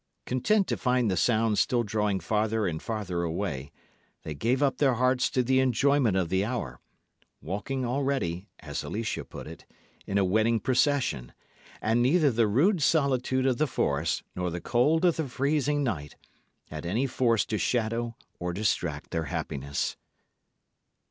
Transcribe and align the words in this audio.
Content 0.25 0.65
to 0.65 0.77
find 0.77 1.11
the 1.11 1.15
sounds 1.15 1.59
still 1.59 1.83
drawing 1.83 2.19
farther 2.19 2.65
and 2.65 2.81
farther 2.81 3.21
away, 3.21 3.71
they 4.23 4.33
gave 4.33 4.63
up 4.63 4.77
their 4.79 4.95
hearts 4.95 5.29
to 5.29 5.43
the 5.43 5.59
enjoyment 5.59 6.17
of 6.17 6.29
the 6.29 6.43
hour, 6.43 6.79
walking 7.39 7.85
already, 7.85 8.47
as 8.61 8.81
Alicia 8.83 9.23
put 9.23 9.45
it, 9.45 9.63
in 10.07 10.17
a 10.17 10.25
wedding 10.25 10.59
procession; 10.59 11.33
and 11.83 12.01
neither 12.01 12.31
the 12.31 12.47
rude 12.47 12.81
solitude 12.81 13.45
of 13.45 13.59
the 13.59 13.67
forest, 13.67 14.23
nor 14.35 14.49
the 14.49 14.59
cold 14.59 15.05
of 15.05 15.17
the 15.17 15.29
freezing 15.29 15.83
night, 15.83 16.15
had 16.71 16.83
any 16.83 17.05
force 17.05 17.45
to 17.45 17.59
shadow 17.59 18.15
or 18.39 18.53
distract 18.53 19.11
their 19.11 19.25
happiness. 19.25 19.97